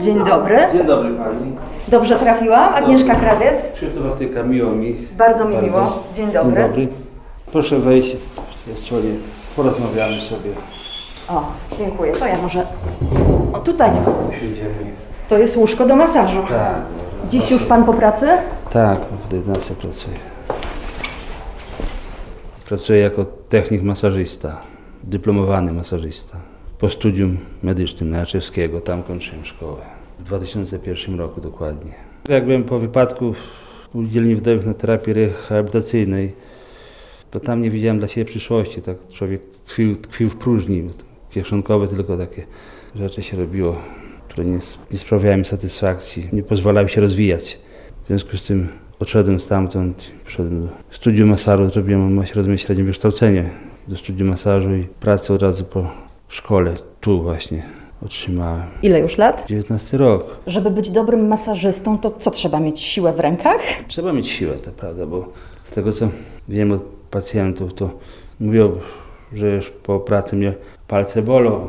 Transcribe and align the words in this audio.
Dzień 0.00 0.24
dobry. 0.24 0.58
Dzień 0.72 0.86
dobry 0.86 1.14
Pani. 1.14 1.52
Dobrze 1.88 2.16
trafiłam? 2.18 2.74
Agnieszka 2.74 3.14
Kradec. 3.14 3.72
Krzysztof 3.74 4.06
Aftyka, 4.06 4.42
miło 4.42 4.70
mi. 4.70 4.96
Bardzo 5.18 5.44
mi 5.44 5.56
miło. 5.56 6.04
Dzień 6.14 6.32
dobry. 6.32 6.54
Dzień 6.54 6.66
dobry. 6.68 6.88
Proszę 7.52 7.78
wejść. 7.78 8.16
Ja 8.70 8.76
stronie 8.76 9.10
porozmawiamy 9.56 10.12
sobie. 10.12 10.50
O, 11.28 11.44
dziękuję. 11.78 12.12
To 12.12 12.26
ja 12.26 12.38
może... 12.42 12.66
O, 13.52 13.58
tutaj. 13.58 13.90
To 15.28 15.38
jest 15.38 15.56
łóżko 15.56 15.86
do 15.86 15.96
masażu. 15.96 16.42
Tak. 16.48 16.74
Dziś 17.30 17.50
już 17.50 17.64
pan 17.64 17.84
po 17.84 17.92
pracy? 17.92 18.28
Tak, 18.70 18.98
w 19.28 19.32
11 19.32 19.74
pracuję. 19.74 20.16
Pracuję 22.68 23.00
jako 23.00 23.24
technik 23.48 23.82
masażysta, 23.82 24.56
dyplomowany 25.04 25.72
masażysta. 25.72 26.36
Po 26.78 26.90
studium 26.90 27.36
medycznym 27.62 28.10
Naczewskiego, 28.10 28.80
tam 28.80 29.02
kończyłem 29.02 29.44
szkołę. 29.44 29.82
W 30.18 30.22
2001 30.22 31.18
roku 31.18 31.40
dokładnie. 31.40 31.92
Jak 32.28 32.44
byłem 32.44 32.64
po 32.64 32.78
wypadku 32.78 33.34
w 33.94 34.10
dzielni 34.10 34.34
wdowych 34.34 34.66
na 34.66 34.74
terapii 34.74 35.12
rehabilitacyjnej, 35.12 36.32
to 37.30 37.40
tam 37.40 37.62
nie 37.62 37.70
widziałem 37.70 37.98
dla 37.98 38.08
siebie 38.08 38.24
przyszłości. 38.24 38.82
Tak 38.82 38.96
człowiek 39.12 39.42
tkwił, 39.66 39.96
tkwił 39.96 40.28
w 40.28 40.36
próżni. 40.36 40.90
Kieszonkowe 41.30 41.88
tylko 41.88 42.16
takie 42.16 42.46
rzeczy 42.94 43.22
się 43.22 43.36
robiło, 43.36 43.76
które 44.28 44.44
nie, 44.44 44.58
nie 44.92 44.98
sprawiały 44.98 45.36
mi 45.36 45.44
satysfakcji, 45.44 46.28
nie 46.32 46.42
pozwalały 46.42 46.88
się 46.88 47.00
rozwijać. 47.00 47.58
W 48.04 48.06
związku 48.06 48.36
z 48.36 48.42
tym 48.42 48.68
odszedłem 48.98 49.40
stamtąd, 49.40 50.10
poszedłem 50.24 50.66
do 50.66 50.72
studium 50.90 51.28
masażu, 51.28 51.68
zrobiłem 51.68 52.20
rozumiem 52.34 52.58
średnie 52.58 52.84
wykształcenie 52.84 53.50
do 53.88 53.96
studium 53.96 54.28
masażu 54.28 54.74
i 54.74 54.84
pracę 55.00 55.34
od 55.34 55.42
razu 55.42 55.64
po 55.64 56.05
szkole, 56.28 56.74
tu 57.00 57.22
właśnie 57.22 57.62
otrzymałem. 58.04 58.62
Ile 58.82 59.00
już 59.00 59.18
lat? 59.18 59.44
19 59.48 59.96
rok. 59.96 60.36
Żeby 60.46 60.70
być 60.70 60.90
dobrym 60.90 61.26
masażystą, 61.28 61.98
to 61.98 62.10
co 62.10 62.30
trzeba 62.30 62.60
mieć 62.60 62.80
siłę 62.80 63.12
w 63.12 63.20
rękach? 63.20 63.60
Trzeba 63.88 64.12
mieć 64.12 64.28
siłę, 64.28 64.54
to 64.54 64.70
prawda, 64.70 65.06
bo 65.06 65.28
z 65.64 65.70
tego 65.70 65.92
co 65.92 66.08
wiem 66.48 66.72
od 66.72 66.82
pacjentów, 67.10 67.74
to 67.74 67.90
mówią, 68.40 68.72
że 69.32 69.50
już 69.50 69.70
po 69.70 70.00
pracy 70.00 70.36
mnie 70.36 70.52
palce 70.88 71.22
bolą. 71.22 71.66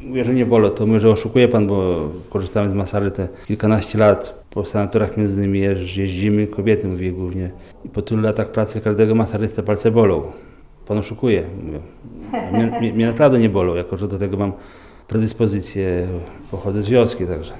Mówię, 0.00 0.24
że 0.24 0.34
nie 0.34 0.46
bolą, 0.46 0.70
to 0.70 0.86
mówię, 0.86 1.00
że 1.00 1.10
oszukuje 1.10 1.48
pan, 1.48 1.66
bo 1.66 2.08
korzystamy 2.30 2.70
z 2.70 2.74
masaży 2.74 3.10
te 3.10 3.28
kilkanaście 3.46 3.98
lat. 3.98 4.42
Po 4.50 4.64
sanatorach 4.64 5.16
między 5.16 5.36
innymi 5.36 5.60
jeżdż- 5.60 5.98
jeździmy, 6.00 6.46
kobiety 6.46 6.88
mówię 6.88 7.12
głównie. 7.12 7.50
I 7.84 7.88
po 7.88 8.02
tylu 8.02 8.22
latach 8.22 8.50
pracy 8.50 8.80
każdego 8.80 9.14
masażysty 9.14 9.62
palce 9.62 9.90
bolą. 9.90 10.22
Pan 10.88 10.98
oszukuje. 10.98 11.42
Mówię. 11.64 11.78
Mnie, 12.52 12.78
mnie, 12.80 12.92
mnie 12.92 13.06
naprawdę 13.06 13.38
nie 13.38 13.48
bolą, 13.48 13.74
jako 13.74 13.96
że 13.96 14.08
do 14.08 14.18
tego 14.18 14.36
mam 14.36 14.52
predyspozycję, 15.08 16.08
pochodzę 16.50 16.82
z 16.82 16.88
wioski, 16.88 17.26
także 17.26 17.52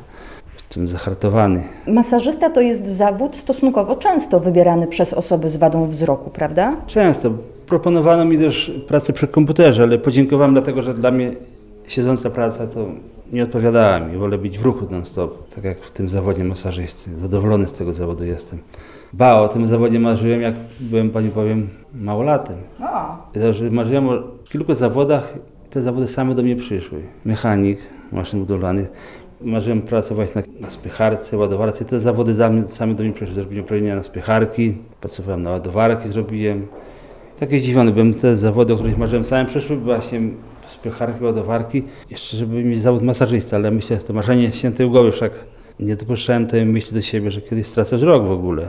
jestem 0.72 0.88
zahartowany. 0.88 1.62
Masażysta 1.86 2.50
to 2.50 2.60
jest 2.60 2.86
zawód 2.86 3.36
stosunkowo 3.36 3.96
często 3.96 4.40
wybierany 4.40 4.86
przez 4.86 5.12
osoby 5.12 5.48
z 5.48 5.56
wadą 5.56 5.86
wzroku, 5.86 6.30
prawda? 6.30 6.76
Często. 6.86 7.30
Proponowano 7.66 8.24
mi 8.24 8.38
też 8.38 8.72
pracę 8.86 9.12
przy 9.12 9.28
komputerze, 9.28 9.82
ale 9.82 9.98
podziękowałem 9.98 10.52
dlatego, 10.52 10.82
że 10.82 10.94
dla 10.94 11.10
mnie 11.10 11.32
siedząca 11.86 12.30
praca 12.30 12.66
to 12.66 12.86
nie 13.32 13.42
odpowiadała 13.42 13.98
mi. 14.00 14.16
Wolę 14.16 14.38
być 14.38 14.58
w 14.58 14.62
ruchu 14.64 14.86
non-stop, 14.90 15.54
tak 15.54 15.64
jak 15.64 15.78
w 15.78 15.90
tym 15.90 16.08
zawodzie 16.08 16.44
masażysty. 16.44 17.18
Zadowolony 17.18 17.66
z 17.66 17.72
tego 17.72 17.92
zawodu 17.92 18.24
jestem. 18.24 18.58
Ba, 19.12 19.34
o 19.34 19.48
tym 19.48 19.66
zawodzie 19.66 20.00
marzyłem, 20.00 20.40
jak 20.42 20.54
byłem, 20.80 21.10
pani 21.10 21.30
powiem, 21.30 21.68
małolatem. 21.94 22.56
Także 23.34 23.70
marzyłem 23.70 24.08
o 24.08 24.22
kilku 24.48 24.74
zawodach 24.74 25.34
i 25.66 25.68
te 25.68 25.82
zawody 25.82 26.08
same 26.08 26.34
do 26.34 26.42
mnie 26.42 26.56
przyszły. 26.56 27.02
Mechanik 27.24 27.78
maszyn 28.12 28.40
budowlanych. 28.40 28.92
Marzyłem 29.40 29.82
pracować 29.82 30.34
na, 30.34 30.42
na 30.60 30.70
spycharce, 30.70 31.36
ładowarce. 31.38 31.84
Te 31.84 32.00
zawody 32.00 32.34
za 32.34 32.50
mnie- 32.50 32.68
same 32.68 32.94
do 32.94 33.04
mnie 33.04 33.12
przyszły. 33.12 33.34
Zrobiłem 33.34 33.64
uprawnienia 33.64 33.96
na 33.96 34.02
spycharki, 34.02 34.74
pracowałem 35.00 35.42
na 35.42 35.50
ładowarki, 35.50 36.08
zrobiłem. 36.08 36.66
Takie 37.38 37.58
zdziwiony 37.60 37.92
byłem. 37.92 38.14
Te 38.14 38.36
zawody, 38.36 38.72
o 38.72 38.76
których 38.76 38.98
marzyłem 38.98 39.24
same 39.24 39.46
przyszły, 39.46 39.76
właśnie 39.76 40.20
spycharki, 40.72 41.24
ładowarki. 41.24 41.82
Jeszcze, 42.10 42.36
żeby 42.36 42.64
mieć 42.64 42.82
zawód 42.82 43.02
masażysta, 43.02 43.56
ale 43.56 43.70
myślę, 43.70 43.96
że 43.96 44.02
to 44.02 44.12
marzenie 44.12 44.52
świętej 44.52 44.90
głowy, 44.90 45.12
wszak 45.12 45.32
nie 45.80 45.96
dopuszczałem 45.96 46.46
tej 46.46 46.66
myśli 46.66 46.94
do 46.94 47.02
siebie, 47.02 47.30
że 47.30 47.40
kiedyś 47.40 47.66
stracę 47.66 47.96
wzrok 47.96 48.26
w 48.26 48.30
ogóle. 48.30 48.68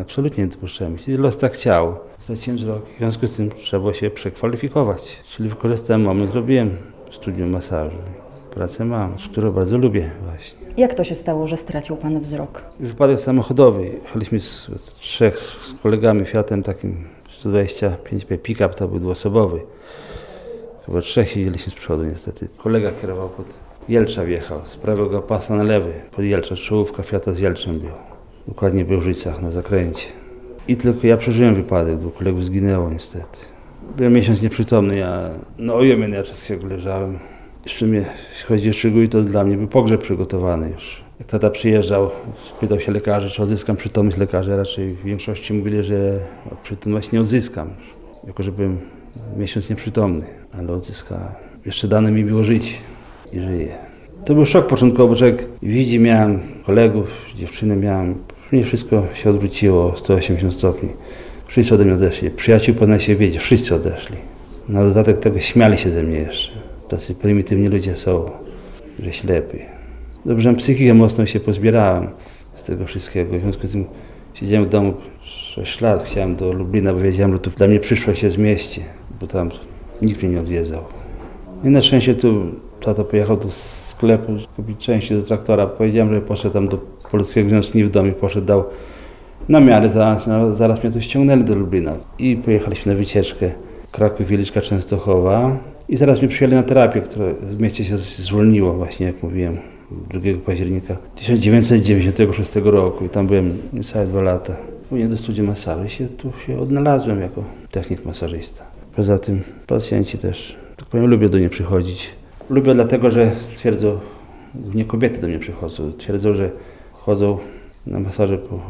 Absolutnie 0.00 0.44
nie 0.44 0.50
dopuszczałem. 0.50 0.92
Jeśli 0.92 1.16
los 1.16 1.38
tak 1.38 1.52
chciał, 1.52 1.96
straciłem 2.18 2.56
wzrok. 2.56 2.88
W 2.94 2.98
związku 2.98 3.26
z 3.26 3.36
tym 3.36 3.50
trzeba 3.50 3.80
było 3.80 3.92
się 3.92 4.10
przekwalifikować. 4.10 5.18
Czyli 5.36 5.48
wykorzystałem 5.48 6.02
moment, 6.02 6.30
zrobiłem 6.30 6.76
studium 7.10 7.50
masażu. 7.50 7.96
Pracę 8.50 8.84
mam, 8.84 9.16
którą 9.32 9.52
bardzo 9.52 9.78
lubię 9.78 10.10
właśnie. 10.24 10.58
Jak 10.76 10.94
to 10.94 11.04
się 11.04 11.14
stało, 11.14 11.46
że 11.46 11.56
stracił 11.56 11.96
pan 11.96 12.20
wzrok? 12.20 12.64
Wypadek 12.80 13.20
samochodowy. 13.20 13.84
Jechaliśmy 14.02 14.40
z, 14.40 14.66
z 14.76 14.94
trzech 14.94 15.38
z 15.64 15.82
kolegami 15.82 16.24
Fiatem 16.24 16.62
takim 16.62 17.04
125 17.30 18.26
pick-up, 18.42 18.74
to 18.74 18.88
był 18.88 18.98
dwuosobowy. 18.98 19.60
Chyba 20.86 21.00
trzech 21.00 21.28
siedzieliśmy 21.28 21.72
z 21.72 21.74
przodu 21.74 22.04
niestety. 22.04 22.48
Kolega 22.56 22.90
kierował 23.00 23.28
pod 23.28 23.46
Jelcza 23.88 24.24
wjechał, 24.24 24.60
z 24.64 24.76
prawego 24.76 25.22
pasa 25.22 25.56
na 25.56 25.62
lewy, 25.62 25.92
pod 26.10 26.24
Jelcza, 26.24 26.56
czołówka 26.56 27.02
Fiata 27.02 27.32
z 27.32 27.38
Jelczem 27.38 27.78
był. 27.78 27.90
Dokładnie 28.48 28.84
w 28.84 28.88
Bełżycach 28.88 29.42
na 29.42 29.50
zakręcie. 29.50 30.06
I 30.68 30.76
tylko 30.76 31.06
ja 31.06 31.16
przeżyłem 31.16 31.54
wypadek, 31.54 31.98
dwóch 31.98 32.14
kolegów 32.14 32.44
zginęło 32.44 32.90
niestety. 32.90 33.38
Byłem 33.96 34.12
miesiąc 34.12 34.42
nieprzytomny, 34.42 34.96
ja 34.96 35.30
na 35.58 35.74
ojemie 35.74 36.08
na 36.08 36.16
Jaczewskiego 36.16 36.66
leżałem. 36.66 37.18
W 37.66 37.70
sumie, 37.70 38.04
jeśli 38.30 38.46
chodzi 38.46 38.70
o 38.70 38.72
Szyguj, 38.72 39.08
to 39.08 39.22
dla 39.22 39.44
mnie 39.44 39.56
był 39.56 39.68
pogrzeb 39.68 40.00
przygotowany 40.00 40.70
już. 40.70 41.02
Jak 41.18 41.28
tata 41.28 41.50
przyjeżdżał, 41.50 42.10
spytał 42.44 42.80
się 42.80 42.92
lekarzy, 42.92 43.30
czy 43.30 43.42
odzyskam 43.42 43.76
przytomność 43.76 44.16
lekarza. 44.16 44.56
Raczej 44.56 44.94
w 44.94 45.04
większości 45.04 45.54
mówili, 45.54 45.84
że 45.84 46.20
przytomność 46.62 47.12
nie 47.12 47.20
odzyskam, 47.20 47.70
jako 48.26 48.42
że 48.42 48.52
byłem 48.52 48.78
miesiąc 49.36 49.70
nieprzytomny, 49.70 50.24
ale 50.58 50.72
odzyskałem. 50.72 51.32
Jeszcze 51.66 51.88
dane 51.88 52.10
mi 52.10 52.24
było 52.24 52.44
żyć 52.44 52.78
i 53.32 53.40
żyję. 53.40 53.72
To 54.24 54.34
był 54.34 54.46
szok 54.46 54.66
początkowy, 54.66 55.08
bo 55.08 55.16
człowiek 55.16 55.48
widzi, 55.62 55.98
miałem 56.00 56.40
kolegów, 56.66 57.08
dziewczynę 57.34 57.76
miałem. 57.76 58.14
Mnie 58.52 58.64
wszystko 58.64 59.06
się 59.14 59.30
odwróciło 59.30 59.92
o 59.92 59.96
180 59.96 60.54
stopni. 60.54 60.88
Wszyscy 61.46 61.74
ode 61.74 61.84
mnie 61.84 61.94
odeszli. 61.94 62.30
Przyjaciół 62.30 62.74
po 62.74 62.98
się 62.98 63.16
wiedzie, 63.16 63.38
wszyscy 63.38 63.74
odeszli. 63.74 64.16
Na 64.68 64.84
dodatek 64.84 65.18
tego 65.18 65.38
śmiali 65.38 65.78
się 65.78 65.90
ze 65.90 66.02
mnie 66.02 66.18
jeszcze. 66.18 66.52
Tacy 66.88 67.14
prymitywni 67.14 67.68
ludzie 67.68 67.96
są, 67.96 68.30
że 68.98 69.12
ślepy. 69.12 69.58
Dobrze, 70.26 70.50
że 70.50 70.56
psychikę 70.56 70.94
mocno 70.94 71.26
się 71.26 71.40
pozbierałem 71.40 72.08
z 72.54 72.62
tego 72.62 72.86
wszystkiego. 72.86 73.38
W 73.38 73.40
związku 73.40 73.68
z 73.68 73.72
tym 73.72 73.84
siedziałem 74.34 74.64
w 74.64 74.68
domu 74.68 74.94
6 75.22 75.80
lat, 75.80 76.04
chciałem 76.04 76.36
do 76.36 76.52
Lublina, 76.52 76.92
bo 76.92 77.00
wiedziałem, 77.00 77.32
że 77.32 77.38
to 77.38 77.50
dla 77.50 77.68
mnie 77.68 77.80
przyszłość 77.80 78.20
się 78.20 78.30
zmieści, 78.30 78.82
bo 79.20 79.26
tam 79.26 79.50
nikt 80.02 80.22
mnie 80.22 80.32
nie 80.32 80.40
odwiedzał. 80.40 80.80
I 81.64 81.70
na 81.70 81.82
szczęście 81.82 82.14
tu 82.14 82.44
tata 82.80 83.04
pojechał 83.04 83.36
do 83.36 83.50
sklepu 83.50 84.32
kupić 84.56 84.78
części 84.78 85.14
do 85.14 85.22
traktora. 85.22 85.66
Powiedziałem, 85.66 86.14
że 86.14 86.20
poszedł 86.20 86.54
tam 86.54 86.68
do 86.68 86.78
Polskiego 87.10 87.48
Związku 87.48 87.78
w 87.78 87.88
domu 87.88 88.12
poszedł, 88.12 88.46
dał 88.46 88.64
na 89.48 89.60
miarę, 89.60 89.90
zaraz, 89.90 90.26
zaraz 90.56 90.82
mnie 90.82 90.92
tu 90.92 91.00
ściągnęli 91.00 91.44
do 91.44 91.54
Lublina. 91.54 91.92
I 92.18 92.36
pojechaliśmy 92.36 92.92
na 92.92 92.98
wycieczkę 92.98 93.50
Kraków, 93.92 94.26
Wieliczka, 94.26 94.60
Częstochowa. 94.60 95.56
I 95.88 95.96
zaraz 95.96 96.18
mnie 96.18 96.28
przyjęli 96.28 96.54
na 96.54 96.62
terapię, 96.62 97.00
która 97.00 97.24
w 97.40 97.60
mieście 97.60 97.84
się 97.84 97.98
zwolniło 97.98 98.72
właśnie, 98.72 99.06
jak 99.06 99.22
mówiłem, 99.22 99.58
2 100.10 100.20
października 100.46 100.96
1996 101.14 102.56
roku. 102.64 103.04
I 103.04 103.08
tam 103.08 103.26
byłem 103.26 103.58
niecałe 103.72 104.06
dwa 104.06 104.22
lata. 104.22 104.56
Później 104.88 105.08
do 105.08 105.16
studium 105.16 105.46
masażu 105.46 105.84
i 105.84 105.88
się 105.88 106.08
tu 106.08 106.32
się 106.46 106.58
odnalazłem 106.58 107.20
jako 107.20 107.44
technik 107.70 108.04
masażysta. 108.04 108.71
Poza 108.96 109.18
tym 109.18 109.42
pacjenci 109.66 110.18
też, 110.18 110.56
tak 110.76 110.86
powiem, 110.88 111.06
lubię 111.06 111.28
do 111.28 111.38
mnie 111.38 111.48
przychodzić. 111.48 112.10
Lubię 112.50 112.74
dlatego, 112.74 113.10
że 113.10 113.30
stwierdzą, 113.42 113.98
nie 114.74 114.84
kobiety 114.84 115.20
do 115.20 115.26
mnie 115.28 115.38
przychodzą, 115.38 115.92
twierdzą, 115.92 116.34
że 116.34 116.50
chodzą 116.92 117.38
na 117.86 118.00
masaże 118.00 118.38
po, 118.38 118.60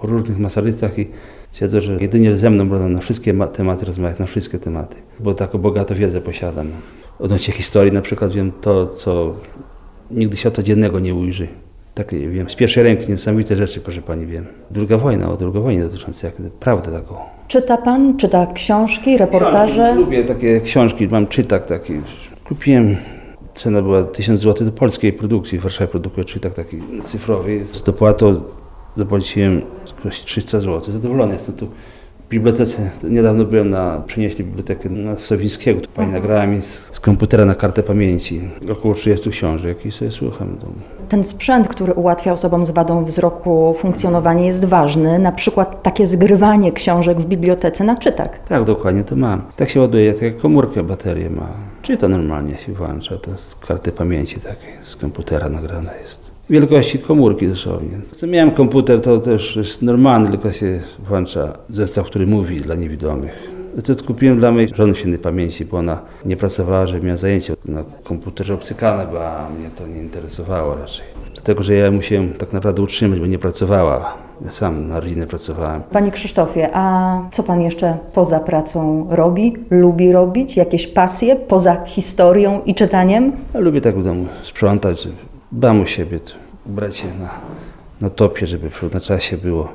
po 0.00 0.06
różnych 0.06 0.38
masażystach 0.38 0.98
i 0.98 1.06
twierdzą, 1.52 1.80
że 1.80 1.96
jedynie 2.00 2.34
ze 2.34 2.50
mną 2.50 2.64
można 2.64 2.88
na 2.88 3.00
wszystkie 3.00 3.32
ma- 3.32 3.46
tematy 3.46 3.86
rozmawiać, 3.86 4.18
na 4.18 4.26
wszystkie 4.26 4.58
tematy, 4.58 4.96
bo 5.20 5.34
taką 5.34 5.58
bogatą 5.58 5.94
wiedzę 5.94 6.20
posiadam. 6.20 6.66
Odnośnie 7.18 7.54
historii 7.54 7.92
na 7.92 8.02
przykład 8.02 8.32
wiem 8.32 8.52
to, 8.60 8.86
co 8.86 9.34
nigdy 10.10 10.36
świata 10.36 10.62
dziennego 10.62 11.00
nie 11.00 11.14
ujrzy. 11.14 11.48
Tak 11.94 12.14
wiem, 12.14 12.50
z 12.50 12.54
pierwszej 12.54 12.84
ręki 12.84 13.10
niesamowite 13.10 13.56
rzeczy, 13.56 13.80
proszę 13.80 14.02
Pani, 14.02 14.26
wiem. 14.26 14.46
Druga 14.70 14.98
wojna, 14.98 15.30
o 15.30 15.36
drugiej 15.36 15.62
wojnie 15.62 15.82
dotyczącej, 15.82 16.30
jak 16.30 16.52
prawdę 16.52 16.92
taką. 16.92 17.14
Czyta 17.48 17.76
pan, 17.76 18.16
czyta 18.16 18.46
książki, 18.46 19.18
reportaże? 19.18 19.74
Książki, 19.74 20.00
lubię 20.00 20.24
takie 20.24 20.60
książki, 20.60 21.08
mam 21.08 21.26
czytak 21.26 21.66
taki. 21.66 21.92
Kupiłem, 22.44 22.96
cena 23.54 23.82
była 23.82 24.04
1000 24.04 24.40
zł 24.40 24.66
do 24.66 24.72
polskiej 24.72 25.12
produkcji, 25.12 25.58
w 25.58 25.62
Warszawie 25.62 25.88
produkuję 25.88 26.24
czytak 26.24 26.54
taki 26.54 26.80
cyfrowy. 27.02 27.66
Z 27.66 27.82
dopłatą 27.82 28.40
zapłaciłem 28.96 29.62
jakoś 29.96 30.22
300 30.22 30.60
zł. 30.60 30.92
Zadowolony 30.92 31.34
jestem 31.34 31.54
tu. 31.54 31.68
W 32.24 32.28
bibliotece, 32.28 32.90
niedawno 33.10 33.44
byłem 33.44 33.70
na, 33.70 34.02
przenieśli 34.06 34.44
bibliotekę 34.44 34.88
na 34.90 35.16
Sowińskiego, 35.16 35.80
tu 35.80 35.88
pani 35.94 36.12
nagrała 36.12 36.46
mi 36.46 36.62
z, 36.62 36.94
z 36.94 37.00
komputera 37.00 37.44
na 37.44 37.54
kartę 37.54 37.82
pamięci 37.82 38.50
około 38.72 38.94
30 38.94 39.30
książek 39.30 39.86
i 39.86 39.92
sobie 39.92 40.10
słucham. 40.10 40.56
Ten 41.08 41.24
sprzęt, 41.24 41.68
który 41.68 41.92
ułatwia 41.92 42.32
osobom 42.32 42.66
z 42.66 42.70
wadą 42.70 43.04
wzroku 43.04 43.74
funkcjonowanie 43.78 44.46
jest 44.46 44.64
ważny, 44.64 45.18
na 45.18 45.32
przykład 45.32 45.82
takie 45.82 46.06
zgrywanie 46.06 46.72
książek 46.72 47.20
w 47.20 47.26
bibliotece 47.26 47.84
na 47.84 47.96
czytak. 47.96 48.38
Tak, 48.48 48.64
dokładnie 48.64 49.04
to 49.04 49.16
mam. 49.16 49.42
Tak 49.56 49.70
się 49.70 49.80
ładuje, 49.80 50.12
tak 50.12 50.22
jak 50.22 50.36
komórkę 50.36 50.82
baterię 50.82 51.30
ma. 51.30 51.48
Czyta 51.82 52.08
normalnie, 52.08 52.58
się 52.58 52.72
włącza, 52.72 53.18
to 53.18 53.38
z 53.38 53.54
karty 53.54 53.92
pamięci 53.92 54.40
takiej, 54.40 54.72
z 54.82 54.96
komputera 54.96 55.48
nagrana 55.48 55.90
jest. 56.02 56.23
Wielkości 56.50 56.98
komórki 56.98 57.48
dosłownie. 57.48 58.00
Co 58.12 58.26
miałem 58.26 58.50
komputer, 58.50 59.00
to 59.00 59.18
też 59.18 59.56
jest 59.56 59.82
normalny, 59.82 60.30
tylko 60.30 60.52
się 60.52 60.80
włącza 61.08 61.58
zestaw, 61.70 62.06
który 62.06 62.26
mówi 62.26 62.60
dla 62.60 62.74
niewidomych. 62.74 63.54
To 63.84 64.04
kupiłem 64.04 64.38
dla 64.38 64.50
mojej 64.50 64.68
żony 64.74 64.94
świętej 64.94 65.18
pamięci, 65.18 65.64
bo 65.64 65.76
ona 65.78 65.98
nie 66.24 66.36
pracowała, 66.36 66.86
że 66.86 67.00
miała 67.00 67.16
zajęcie 67.16 67.54
na 67.64 67.84
komputerze 68.04 68.54
obcykana, 68.54 69.06
była, 69.06 69.30
a 69.30 69.48
mnie 69.48 69.70
to 69.78 69.86
nie 69.86 70.00
interesowało 70.00 70.74
raczej. 70.74 71.04
Dlatego, 71.34 71.62
że 71.62 71.74
ja 71.74 71.90
musiałem 71.90 72.32
tak 72.32 72.52
naprawdę 72.52 72.82
utrzymać, 72.82 73.20
bo 73.20 73.26
nie 73.26 73.38
pracowała. 73.38 74.14
Ja 74.44 74.50
sam 74.50 74.88
na 74.88 75.00
rodzinę 75.00 75.26
pracowałem. 75.26 75.82
Panie 75.82 76.10
Krzysztofie, 76.10 76.68
a 76.72 77.18
co 77.30 77.42
pan 77.42 77.60
jeszcze 77.60 77.98
poza 78.12 78.40
pracą 78.40 79.06
robi, 79.10 79.56
lubi 79.70 80.12
robić? 80.12 80.56
Jakieś 80.56 80.86
pasje 80.86 81.36
poza 81.36 81.84
historią 81.84 82.60
i 82.66 82.74
czytaniem? 82.74 83.32
Ja 83.54 83.60
lubię 83.60 83.80
tak 83.80 83.98
w 83.98 84.02
domu 84.02 84.26
sprzątać, 84.42 85.08
dbam 85.54 85.80
o 85.80 85.86
siebie, 85.86 86.20
ubrać 86.66 86.96
się 86.96 87.06
na, 87.20 87.30
na 88.00 88.10
topie, 88.10 88.46
żeby 88.46 88.70
na 88.94 89.00
czasie 89.00 89.36
było. 89.36 89.68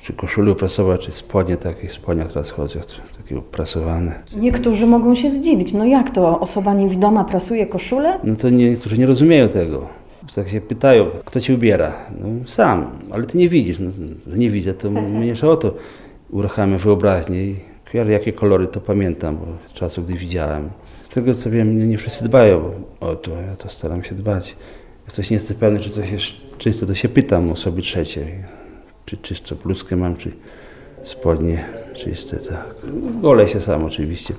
Czy 0.00 0.12
koszulę 0.12 0.52
uprasować, 0.52 1.00
czy 1.00 1.12
spodnie, 1.12 1.56
takie 1.56 1.90
spodnia 1.90 2.24
teraz 2.24 2.50
chodzę, 2.50 2.80
takie 3.18 3.38
uprasowane. 3.38 4.22
Niektórzy 4.36 4.86
mogą 4.86 5.14
się 5.14 5.30
zdziwić, 5.30 5.72
no 5.72 5.84
jak 5.84 6.10
to 6.10 6.40
osoba 6.40 6.74
niewidoma 6.74 7.24
prasuje 7.24 7.66
koszulę? 7.66 8.18
No 8.24 8.36
to 8.36 8.50
nie, 8.50 8.70
niektórzy 8.70 8.98
nie 8.98 9.06
rozumieją 9.06 9.48
tego. 9.48 9.86
Tak 10.34 10.48
się 10.48 10.60
pytają, 10.60 11.06
kto 11.24 11.40
cię 11.40 11.54
ubiera? 11.54 11.92
No 12.20 12.28
sam, 12.48 12.90
ale 13.10 13.26
ty 13.26 13.38
nie 13.38 13.48
widzisz. 13.48 13.78
No, 13.78 14.36
nie 14.36 14.50
widzę, 14.50 14.74
to 14.74 14.90
mniejsza 15.20 15.48
o 15.48 15.56
to. 15.56 15.74
Uruchamiam 16.30 16.78
wyobraźnię 16.78 17.44
i 17.44 17.56
jakie 18.08 18.32
kolory 18.32 18.66
to 18.66 18.80
pamiętam, 18.80 19.36
bo 19.36 19.46
z 19.66 19.72
czasu, 19.72 20.02
gdy 20.02 20.14
widziałem. 20.14 20.70
Z 21.04 21.08
tego 21.08 21.34
co 21.34 21.50
wiem, 21.50 21.78
nie, 21.78 21.86
nie 21.86 21.98
wszyscy 21.98 22.24
dbają 22.24 22.70
o 23.00 23.16
to, 23.16 23.30
ja 23.30 23.56
to 23.56 23.68
staram 23.68 24.04
się 24.04 24.14
dbać. 24.14 24.56
Jak 25.06 25.12
ktoś 25.12 25.30
nie 25.30 25.34
jest 25.34 25.54
pewny, 25.54 25.80
czy 25.80 25.90
coś 25.90 26.10
jest 26.10 26.24
czyste, 26.58 26.86
to 26.86 26.94
się 26.94 27.08
pytam 27.08 27.50
osoby 27.50 27.82
trzeciej, 27.82 28.26
czy 29.04 29.16
czysto 29.16 29.54
bluzkę 29.54 29.96
mam, 29.96 30.16
czy 30.16 30.32
spodnie 31.02 31.64
czyste, 31.94 32.36
tak. 32.36 32.74
Golę 33.20 33.48
się 33.48 33.60
sam 33.60 33.84
oczywiście. 33.84 34.34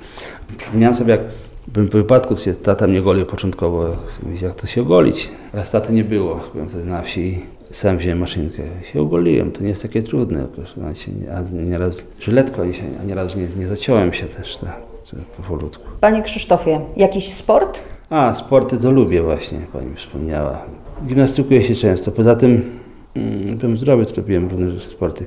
Przypomniałem 0.57 0.95
sobie, 0.95 1.11
jak 1.11 1.21
byłem 1.67 1.89
po 1.89 1.97
wypadku, 1.97 2.35
się 2.35 2.55
tata 2.55 2.87
mnie 2.87 3.01
golił 3.01 3.25
początkowo, 3.25 3.95
jak, 4.41 4.55
to 4.55 4.67
się 4.67 4.81
ogolić. 4.81 5.29
Raz 5.53 5.71
taty 5.71 5.93
nie 5.93 6.03
było, 6.03 6.41
byłem 6.53 6.69
wtedy 6.69 6.85
na 6.85 7.01
wsi 7.01 7.41
sam 7.71 7.97
wziąłem 7.97 8.19
maszynkę. 8.19 8.63
Się 8.93 9.01
ogoliłem, 9.01 9.51
to 9.51 9.61
nie 9.61 9.69
jest 9.69 9.81
takie 9.81 10.03
trudne, 10.03 10.47
a 11.35 11.41
nieraz 11.51 12.03
żyletko, 12.19 12.61
a 13.01 13.03
nieraz 13.03 13.35
nie, 13.35 13.47
nie 13.59 13.67
zaciąłem 13.67 14.13
się 14.13 14.25
też, 14.25 14.57
tak, 14.57 14.81
powolutku. 15.37 15.83
Panie 16.01 16.23
Krzysztofie, 16.23 16.81
jakiś 16.97 17.33
sport? 17.33 17.81
A, 18.09 18.33
sporty 18.33 18.77
to 18.77 18.91
lubię 18.91 19.23
właśnie, 19.23 19.59
pani 19.73 19.95
wspomniała. 19.95 20.61
Gimnastykuję 21.07 21.63
się 21.63 21.75
często. 21.75 22.11
Poza 22.11 22.35
tym 22.35 22.61
mm, 23.15 23.57
byłem 23.57 23.77
zdrowy, 23.77 24.05
to 24.05 24.15
robiłem 24.15 24.49
różne 24.49 24.79
sporty. 24.79 25.25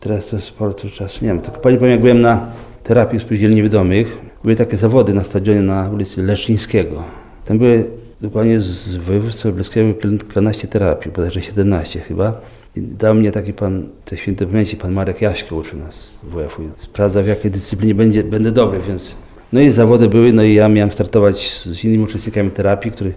Teraz 0.00 0.26
to 0.26 0.40
sportu 0.40 0.90
czasu 0.90 1.24
nie 1.24 1.34
mam. 1.34 1.42
Tylko 1.42 1.60
pani 1.60 1.76
powiem, 1.76 1.90
jak 1.90 2.00
byłem 2.00 2.20
na 2.20 2.46
terapii 2.82 3.20
spółdzielni 3.20 3.56
niewidomych, 3.56 4.18
były 4.42 4.56
takie 4.56 4.76
zawody 4.76 5.14
na 5.14 5.24
stadionie 5.24 5.60
na 5.60 5.90
ulicy 5.90 6.22
Leszczyńskiego. 6.22 7.02
Tam 7.44 7.58
były 7.58 7.84
dokładnie 8.20 8.60
z 8.60 8.96
województwa 8.96 9.48
lubelskiego 9.48 9.94
kilkanaście 9.94 10.68
terapii, 10.68 11.12
bodajże 11.12 11.42
17 11.42 12.00
chyba. 12.00 12.40
I 12.76 12.82
dał 12.82 13.14
mnie 13.14 13.32
taki 13.32 13.52
pan, 13.52 13.88
te 14.04 14.16
święte 14.16 14.46
pamięci, 14.46 14.76
pan 14.76 14.92
Marek 14.92 15.22
Jaśko 15.22 15.56
uczył 15.56 15.78
nas 15.78 15.94
z 15.94 16.14
WF-u. 16.24 16.62
Sprawdza 16.76 17.22
w 17.22 17.26
jakiej 17.26 17.50
dyscyplinie 17.50 17.94
będzie, 17.94 18.24
będę 18.24 18.52
dobry, 18.52 18.80
więc 18.88 19.16
no 19.52 19.60
i 19.60 19.70
zawody 19.70 20.08
były, 20.08 20.32
no 20.32 20.42
i 20.42 20.54
ja 20.54 20.68
miałem 20.68 20.92
startować 20.92 21.50
z, 21.60 21.84
innymi 21.84 22.04
uczestnikami 22.04 22.50
terapii, 22.50 22.90
którzy 22.92 23.12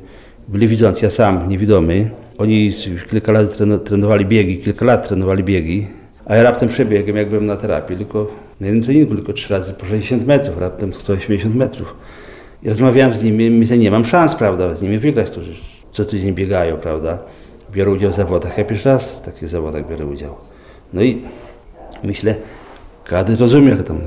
byli 0.48 0.68
widzący, 0.68 1.06
ja 1.06 1.12
sam, 1.12 1.50
niewidomy. 1.50 2.10
Oni 2.38 2.74
kilka 3.10 3.32
lat 3.32 3.48
treno- 3.48 3.80
trenowali 3.80 4.26
biegi, 4.26 4.58
kilka 4.58 4.86
lat 4.86 5.08
trenowali 5.08 5.44
biegi, 5.44 5.88
a 6.26 6.36
ja 6.36 6.44
raptem 6.44 6.70
przebiegłem, 6.70 7.18
jak 7.18 7.30
byłem 7.30 7.46
na 7.46 7.56
terapii, 7.56 7.98
tylko 7.98 8.32
na 8.60 8.68
jednym 8.68 8.84
treningu, 8.84 9.16
tylko 9.16 9.34
trzy 9.34 9.54
razy 9.54 9.74
po 9.74 9.86
60 9.86 10.26
metrów, 10.28 10.58
raptem 10.58 10.94
180 10.94 11.56
metrów. 11.56 11.96
I 12.64 12.70
rozmawiałem 12.70 13.14
z 13.14 13.24
nimi, 13.24 13.50
myślę, 13.50 13.78
nie 13.78 13.92
mam 13.92 14.06
szans, 14.06 14.36
prawda, 14.36 14.76
z 14.76 14.82
nimi 14.82 14.98
wygrać, 14.98 15.36
że 15.36 15.52
co 15.92 16.06
tydzień 16.06 16.34
biegają, 16.34 16.78
prawda, 16.78 17.18
biorą 17.72 17.96
udział 17.96 18.12
w 18.12 18.14
zawodach. 18.14 18.58
Ja 18.58 18.64
pierwszy 18.64 18.90
raz 18.90 19.20
w 19.20 19.22
takich 19.22 19.50
zawodach 19.50 19.90
biorę 19.90 20.06
udział. 20.06 20.36
No 20.94 21.04
i 21.04 21.22
myślę, 22.04 22.36
każdy 23.04 23.36
rozumie, 23.36 23.76
że 23.76 23.84
tam 23.84 24.00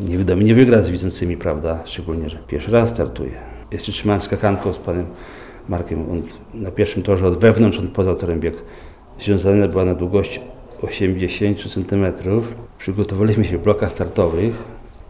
niewidomy 0.00 0.44
nie 0.44 0.54
wygra 0.54 0.82
z 0.82 0.88
widzącymi, 0.88 1.36
prawda? 1.36 1.80
Szczególnie, 1.84 2.30
że 2.30 2.38
pierwszy 2.46 2.70
raz 2.70 2.90
startuje. 2.90 3.32
Jeszcze 3.70 3.92
trzymałem 3.92 4.20
skakanką 4.20 4.72
z 4.72 4.78
panem 4.78 5.06
Markiem. 5.68 6.10
On 6.10 6.22
na 6.54 6.70
pierwszym 6.70 7.02
torze 7.02 7.26
od 7.26 7.38
wewnątrz, 7.38 7.78
on 7.78 7.88
poza 7.88 8.14
torem 8.14 8.40
biegł. 8.40 8.58
Związana 9.20 9.68
była 9.68 9.84
na 9.84 9.94
długość 9.94 10.40
80 10.82 11.58
cm. 11.58 12.06
Przygotowaliśmy 12.78 13.44
się 13.44 13.58
w 13.58 13.62
blokach 13.62 13.92
startowych. 13.92 14.54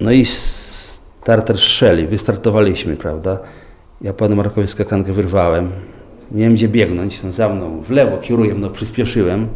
No 0.01 0.13
i 0.13 0.25
starter 0.25 1.59
strzeli. 1.59 2.07
Wystartowaliśmy, 2.07 2.97
prawda? 2.97 3.39
Ja 4.01 4.13
panu 4.13 4.37
Markowi 4.37 4.69
skakankę 4.69 5.13
wyrwałem. 5.13 5.71
Nie 6.31 6.45
wiem 6.45 6.55
gdzie 6.55 6.69
biegnąć, 6.69 7.25
on 7.25 7.33
za 7.33 7.49
mną 7.49 7.81
w 7.81 7.91
lewo 7.91 8.19
kieruję, 8.19 8.55
no 8.55 8.71
przyspieszyłem, 8.71 9.49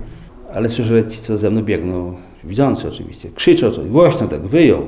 ale 0.55 0.69
słyszę, 0.69 0.89
że 0.89 1.07
ci 1.07 1.21
co 1.21 1.39
ze 1.39 1.51
mną 1.51 1.63
biegną, 1.63 2.17
widzący 2.45 2.89
oczywiście, 2.89 3.31
krzyczą 3.35 3.71
coś 3.71 3.89
głośno, 3.89 4.29
tak 4.29 4.41
wyją. 4.41 4.87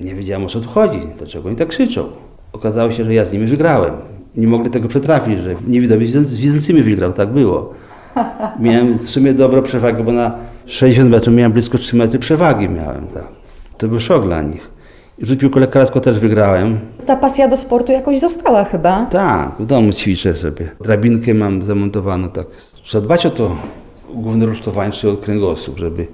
Nie 0.00 0.14
wiedziałem 0.14 0.44
o 0.44 0.48
co 0.48 0.60
tu 0.60 0.68
chodzi, 0.68 1.00
dlaczego 1.18 1.48
oni 1.48 1.56
tak 1.56 1.68
krzyczą. 1.68 2.04
Okazało 2.52 2.90
się, 2.90 3.04
że 3.04 3.14
ja 3.14 3.24
z 3.24 3.32
nimi 3.32 3.46
wygrałem. 3.46 3.92
Nie 4.36 4.46
mogli 4.46 4.70
tego 4.70 4.88
przetrafić, 4.88 5.38
że 5.40 5.54
niewidomy 5.68 6.06
z 6.06 6.10
z 6.10 6.40
widzącymi 6.40 6.82
wygrał, 6.82 7.12
tak 7.12 7.28
było. 7.28 7.74
Miałem 8.60 8.98
w 8.98 9.10
sumie 9.10 9.34
dobrą 9.34 9.62
przewagę, 9.62 10.04
bo 10.04 10.12
na 10.12 10.32
60 10.66 11.10
metrów 11.10 11.34
miałem 11.34 11.52
blisko 11.52 11.78
3 11.78 11.96
metry 11.96 12.18
przewagi 12.18 12.68
miałem, 12.68 13.06
tak. 13.06 13.28
To 13.78 13.88
był 13.88 14.00
szok 14.00 14.24
dla 14.24 14.42
nich. 14.42 14.70
I 15.18 15.26
rzut 15.26 15.38
piłką 15.38 15.60
lekarsko 15.60 16.00
też 16.00 16.18
wygrałem. 16.18 16.78
Ta 17.06 17.16
pasja 17.16 17.48
do 17.48 17.56
sportu 17.56 17.92
jakoś 17.92 18.20
została 18.20 18.64
chyba. 18.64 19.06
Tak, 19.06 19.52
w 19.58 19.66
domu 19.66 19.92
ćwiczę 19.92 20.36
sobie. 20.36 20.70
Drabinkę 20.80 21.34
mam 21.34 21.64
zamontowaną 21.64 22.28
tak. 22.28 22.46
Trzeba 22.82 23.04
dbać 23.04 23.26
o 23.26 23.30
to 23.30 23.56
główne 24.14 24.46
rusztowanie 24.46 24.92
czy 24.92 25.16
kręgosłup, 25.16 25.78
żeby, 25.78 26.06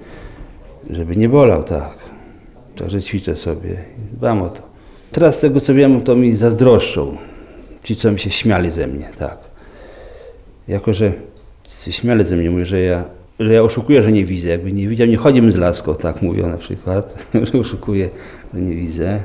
żeby 0.89 1.15
nie 1.15 1.29
bolał, 1.29 1.63
tak. 1.63 2.16
Także 2.77 3.01
ćwiczę 3.01 3.35
sobie 3.35 3.77
dbam 4.11 4.41
o 4.41 4.49
to. 4.49 4.61
Teraz 5.11 5.37
z 5.37 5.39
tego 5.39 5.61
co 5.61 5.73
wiem, 5.73 6.01
to 6.01 6.15
mi 6.15 6.35
zazdroszczą. 6.35 7.17
Ci, 7.83 7.95
co 7.95 8.11
mi 8.11 8.19
się 8.19 8.31
śmiali 8.31 8.71
ze 8.71 8.87
mnie, 8.87 9.09
tak. 9.17 9.37
Jako, 10.67 10.93
że 10.93 11.13
śmiali 11.89 12.25
ze 12.25 12.35
mnie, 12.35 12.51
mówię, 12.51 12.65
że 12.65 12.81
ja, 12.81 13.03
że 13.39 13.53
ja 13.53 13.63
oszukuję, 13.63 14.03
że 14.03 14.11
nie 14.11 14.25
widzę. 14.25 14.47
Jakby 14.47 14.73
nie 14.73 14.87
widział, 14.87 15.07
nie 15.07 15.17
chodzimy 15.17 15.51
z 15.51 15.55
laską, 15.55 15.95
tak 15.95 16.21
mówią 16.21 16.49
na 16.49 16.57
przykład, 16.57 17.27
że 17.51 17.59
oszukuję, 17.59 18.09
że 18.53 18.61
nie 18.61 18.75
widzę. 18.75 19.19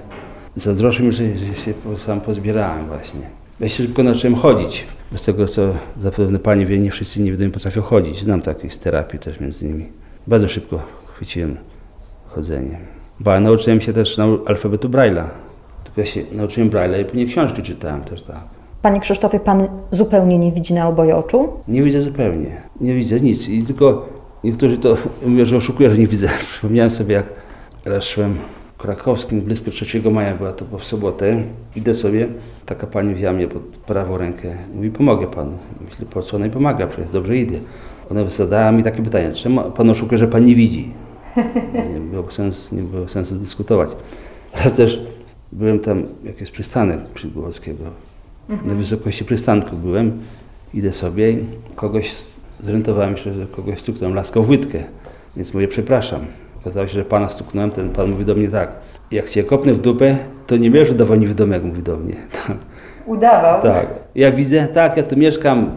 Zazdroszczą 0.56 1.02
mi, 1.02 1.12
że, 1.12 1.24
że 1.38 1.54
się 1.54 1.74
sam 1.96 2.20
pozbierałem 2.20 2.86
właśnie. 2.86 3.20
Ja 3.60 3.68
się 3.68 3.84
szybko 3.84 4.02
nauczyłem 4.02 4.34
chodzić. 4.34 4.84
Z 5.16 5.22
tego, 5.22 5.46
co 5.46 5.74
zapewne 5.98 6.38
pani 6.38 6.66
wie, 6.66 6.78
nie 6.78 6.90
wszyscy 6.90 7.22
niewidomi 7.22 7.50
potrafią 7.50 7.82
chodzić. 7.82 8.20
Znam 8.20 8.42
takich 8.42 8.74
z 8.74 8.78
terapii 8.78 9.18
też 9.18 9.40
między 9.40 9.66
nimi. 9.66 9.88
Bardzo 10.26 10.48
szybko 10.48 10.82
chwyciłem 11.14 11.56
chodzenie. 12.26 13.01
Bo 13.24 13.30
ja 13.30 13.40
nauczyłem 13.40 13.80
się 13.80 13.92
też 13.92 14.18
alfabetu 14.46 14.88
Braille'a. 14.88 15.24
Tylko 15.84 16.00
ja 16.00 16.06
się 16.06 16.20
nauczyłem 16.32 16.70
Braille'a 16.70 17.00
i 17.00 17.04
później 17.04 17.26
książki 17.26 17.62
czytałem 17.62 18.00
też 18.00 18.22
tak. 18.22 18.44
Panie 18.82 19.00
Krzysztofie, 19.00 19.40
pan 19.40 19.68
zupełnie 19.90 20.38
nie 20.38 20.52
widzi 20.52 20.74
na 20.74 20.88
oboje 20.88 21.16
oczu? 21.16 21.48
Nie 21.68 21.82
widzę 21.82 22.02
zupełnie. 22.02 22.62
Nie 22.80 22.94
widzę 22.94 23.20
nic. 23.20 23.48
I 23.48 23.62
tylko 23.62 24.08
niektórzy 24.44 24.78
to 24.78 24.96
mówią, 25.26 25.44
że 25.44 25.56
oszukuję, 25.56 25.90
że 25.90 25.98
nie 25.98 26.06
widzę. 26.06 26.28
Przypomniałem 26.50 26.90
sobie, 26.90 27.14
jak 27.14 27.26
raz 27.84 28.04
szłem 28.04 28.36
krakowskim, 28.78 29.40
blisko 29.40 29.70
3 29.70 30.10
maja, 30.10 30.34
była 30.34 30.52
to 30.52 30.78
w 30.78 30.84
sobotę. 30.84 31.42
Idę 31.76 31.94
sobie, 31.94 32.28
taka 32.66 32.86
pani 32.86 33.14
wzięła 33.14 33.32
mnie 33.32 33.48
pod 33.48 33.62
prawą 33.62 34.18
rękę. 34.18 34.56
Mówi, 34.74 34.90
pomogę 34.90 35.26
panu. 35.26 35.52
Myślę, 35.84 36.06
po 36.06 36.22
co 36.22 36.36
ona 36.36 36.44
mi 36.44 36.50
pomaga, 36.50 36.86
przecież 36.86 37.10
dobrze 37.10 37.36
idę. 37.36 37.58
Ona 38.10 38.30
zadała 38.30 38.72
mi 38.72 38.82
takie 38.82 39.02
pytanie, 39.02 39.32
czemu 39.32 39.70
pan 39.70 39.90
oszukuje, 39.90 40.18
że 40.18 40.28
pan 40.28 40.44
nie 40.44 40.54
widzi? 40.54 40.92
Nie 41.94 42.00
było 42.00 42.30
sensu, 42.30 42.74
nie 42.74 42.82
było 42.82 43.08
sensu 43.08 43.34
dyskutować. 43.34 43.90
Raz 44.64 44.76
też 44.76 45.00
byłem 45.52 45.78
tam, 45.80 46.02
jak 46.24 46.40
jest 46.40 46.52
przystanek 46.52 47.00
przy 47.14 47.28
Głowackiego. 47.28 47.84
Na 48.64 48.74
wysokości 48.74 49.24
przystanku 49.24 49.76
byłem, 49.76 50.20
idę 50.74 50.92
sobie 50.92 51.30
i 51.32 51.44
kogoś 51.76 52.14
zorientowałem 52.64 53.16
się, 53.16 53.34
że 53.34 53.46
kogoś 53.46 53.80
stuknąłem 53.80 54.14
laską 54.14 54.42
w 54.42 54.50
łydkę. 54.50 54.78
Więc 55.36 55.54
mówię, 55.54 55.68
przepraszam. 55.68 56.20
Okazało 56.60 56.86
się, 56.86 56.92
że 56.92 57.04
pana 57.04 57.30
stuknąłem, 57.30 57.70
ten 57.70 57.90
pan 57.90 58.10
mówi 58.10 58.24
do 58.24 58.34
mnie 58.34 58.48
tak. 58.48 58.72
Jak 59.10 59.28
cię 59.28 59.44
kopnę 59.44 59.72
w 59.72 59.80
dupę, 59.80 60.16
to 60.46 60.56
nie 60.56 60.70
będziesz 60.70 60.94
udawał 60.94 61.16
niewidomego, 61.18 61.66
mówi 61.66 61.82
do 61.82 61.96
mnie. 61.96 62.14
Tak. 62.46 62.56
Udawał. 63.06 63.62
tak. 63.62 63.86
Ja 64.14 64.32
widzę, 64.32 64.68
tak, 64.68 64.96
ja 64.96 65.02
tu 65.02 65.16
mieszkam 65.16 65.70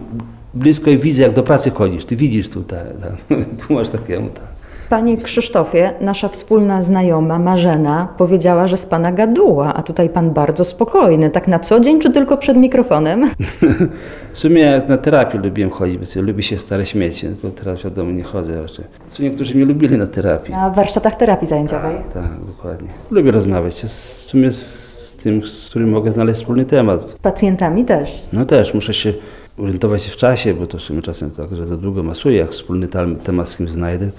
blisko 0.54 0.90
i 0.92 0.98
widzę, 0.98 1.22
jak 1.22 1.34
do 1.34 1.44
pracy 1.44 1.70
chodzisz. 1.70 2.06
Ty 2.06 2.16
widzisz 2.16 2.50
tutaj. 2.50 2.86
Tak. 3.02 3.38
Tłumacz 3.68 3.90
takiemu, 3.90 4.30
tak. 4.30 4.55
Panie 4.90 5.18
Krzysztofie, 5.18 5.94
nasza 6.02 6.30
wspólna 6.30 6.82
znajoma 6.82 7.40
Marzena 7.40 8.08
powiedziała, 8.18 8.68
że 8.68 8.78
z 8.78 8.86
pana 8.86 9.12
gaduła, 9.12 9.74
a 9.74 9.84
tutaj 9.84 10.10
pan 10.10 10.32
bardzo 10.32 10.64
spokojny. 10.64 11.30
Tak 11.30 11.48
na 11.48 11.60
co 11.60 11.80
dzień, 11.80 12.00
czy 12.00 12.12
tylko 12.12 12.38
przed 12.38 12.58
mikrofonem? 12.58 13.32
W 14.34 14.40
sumie 14.40 14.62
jak 14.62 14.90
na 14.90 14.98
terapię 14.98 15.38
lubiłem 15.38 15.70
chodzić, 15.72 16.16
lubię 16.16 16.44
się 16.44 16.60
stale 16.60 16.86
śmieć, 16.86 17.22
tylko 17.22 17.50
teraz 17.50 17.84
wiadomo 17.84 18.12
nie 18.12 18.24
chodzę 18.24 18.62
raczej. 18.62 18.86
Co 19.08 19.24
niektórzy 19.24 19.56
mnie 19.56 19.66
lubili 19.66 19.98
na 19.98 20.08
terapii. 20.08 20.52
Na 20.54 20.70
warsztatach 20.70 21.16
terapii 21.16 21.48
zajęciowej. 21.48 21.96
Tak, 22.14 22.46
dokładnie. 22.48 22.90
Lubię 23.12 23.32
rozmawiać 23.32 23.76
w 23.76 23.90
sumie 23.90 24.52
z 24.52 25.16
tym, 25.24 25.48
z 25.48 25.70
którym 25.70 25.90
mogę 25.90 26.12
znaleźć 26.12 26.40
wspólny 26.40 26.66
temat. 26.66 27.12
Z 27.12 27.20
pacjentami 27.20 27.86
też. 27.86 28.24
No 28.34 28.46
też 28.46 28.74
muszę 28.74 28.94
się 28.94 29.14
orientować 29.58 30.04
się 30.04 30.12
w 30.12 30.18
czasie, 30.18 30.54
bo 30.54 30.68
to 30.68 30.78
w 30.78 30.82
sumie 30.82 31.02
czasem 31.02 31.32
tak, 31.32 31.56
że 31.56 31.64
za 31.64 31.78
długo 31.78 32.04
masuję, 32.04 32.38
jak 32.38 32.50
wspólny 32.50 32.88
temat 33.24 33.50
z 33.50 33.58
kim 33.58 33.68
znajdę, 33.68 34.10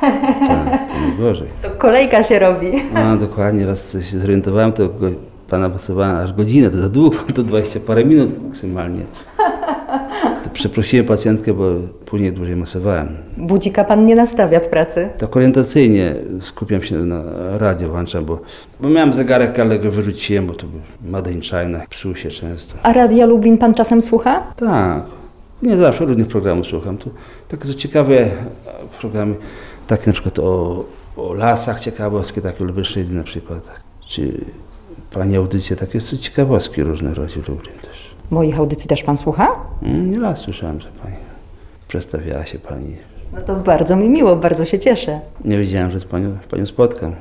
tak, 0.00 0.88
to 0.88 0.94
najgorzej. 1.08 1.48
To 1.62 1.70
kolejka 1.70 2.22
się 2.22 2.38
robi. 2.38 2.72
A 2.94 3.16
dokładnie, 3.16 3.66
raz 3.66 3.96
się 4.10 4.18
zorientowałem, 4.18 4.72
to 4.72 4.88
pana 5.48 5.68
masowałem 5.68 6.16
aż 6.16 6.32
godzinę, 6.32 6.70
to 6.70 6.78
za 6.78 6.88
długo, 6.88 7.16
to 7.34 7.42
20 7.42 7.80
parę 7.80 8.04
minut 8.04 8.44
maksymalnie. 8.44 9.02
To 10.44 10.50
przeprosiłem 10.52 11.06
pacjentkę, 11.06 11.54
bo 11.54 11.64
później 12.04 12.32
dłużej 12.32 12.56
masowałem. 12.56 13.08
Budzika 13.36 13.84
pan 13.84 14.06
nie 14.06 14.16
nastawia 14.16 14.60
w 14.60 14.68
pracy. 14.68 15.08
Tak 15.18 15.36
orientacyjnie 15.36 16.14
skupiam 16.40 16.82
się 16.82 16.96
na 16.96 17.22
radio, 17.58 17.88
włączam, 17.88 18.24
bo, 18.24 18.40
bo 18.80 18.88
miałem 18.88 19.12
zegarek, 19.12 19.58
ale 19.58 19.78
go 19.78 19.90
wyrzuciłem, 19.90 20.46
bo 20.46 20.54
to 20.54 20.66
był 20.66 20.80
Made 21.10 21.30
psuł 21.90 22.16
się 22.16 22.28
często. 22.28 22.74
A 22.82 22.92
Radia 22.92 23.26
Lublin 23.26 23.58
pan 23.58 23.74
czasem 23.74 24.02
słucha? 24.02 24.42
Tak, 24.56 25.02
nie 25.62 25.76
zawsze 25.76 26.04
różnych 26.04 26.28
programów 26.28 26.66
słucham. 26.66 26.98
Tu 26.98 27.10
takie 27.48 27.74
ciekawe 27.74 28.26
programy, 29.00 29.34
takie 29.88 30.06
na 30.06 30.12
przykład 30.12 30.38
o, 30.38 30.84
o 31.16 31.34
lasach 31.34 31.80
ciekawostki, 31.80 32.40
takie 32.42 32.64
Lubelszczyzny 32.64 33.14
na 33.18 33.24
przykład. 33.24 33.70
Czy 34.06 34.40
Pani 35.10 35.36
audycje, 35.36 35.76
takie 35.76 36.00
są 36.00 36.16
ciekawostki 36.16 36.82
różne 36.82 37.14
rodzi 37.14 37.38
Lublin 37.48 37.78
też. 37.82 38.10
Moich 38.30 38.58
audycji 38.58 38.88
też 38.88 39.02
pan 39.02 39.18
słucha? 39.18 39.48
Mm, 39.82 40.10
Nie 40.10 40.20
raz 40.20 40.38
słyszałem, 40.38 40.80
że 40.80 40.88
Pani 41.02 41.16
przedstawiała 41.88 42.46
się 42.46 42.58
Pani. 42.58 42.96
No 43.32 43.40
to 43.40 43.54
bardzo 43.56 43.96
mi 43.96 44.08
miło, 44.08 44.36
bardzo 44.36 44.64
się 44.64 44.78
cieszę. 44.78 45.20
Nie 45.44 45.58
wiedziałem, 45.58 45.90
że 45.90 46.00
z 46.00 46.04
Panią, 46.04 46.36
panią 46.50 46.66
spotkam. 46.66 47.14